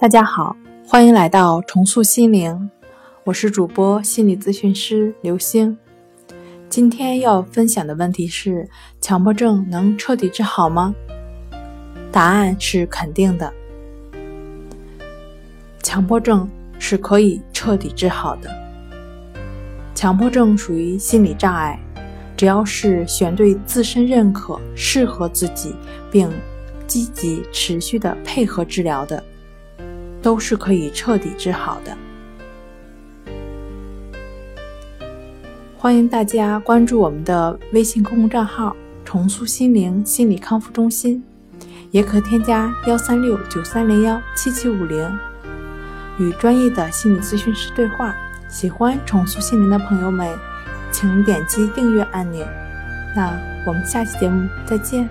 [0.00, 0.54] 大家好，
[0.86, 2.70] 欢迎来到重塑心灵，
[3.24, 5.76] 我是主播心理咨询师刘星。
[6.68, 8.68] 今天要分享的问题是：
[9.00, 10.94] 强迫症能彻底治好吗？
[12.12, 13.52] 答案是肯定的，
[15.82, 18.48] 强迫症是可以彻底治好的。
[19.96, 21.76] 强迫症属于心理障碍，
[22.36, 25.74] 只要是选对自身认可、适合自己，
[26.08, 26.30] 并
[26.86, 29.20] 积极持续的配合治疗的。
[30.22, 31.96] 都是可以彻底治好的。
[35.76, 41.22] 欢迎大家关注我们的微信公众账号“重塑心灵心理康复中心”，
[41.92, 45.18] 也可添加幺三六九三零幺七七五零，
[46.18, 48.14] 与专业的心理咨询师对话。
[48.50, 50.26] 喜欢重塑心灵的朋友们，
[50.90, 52.44] 请点击订阅按钮。
[53.14, 55.06] 那我们下期节目再见。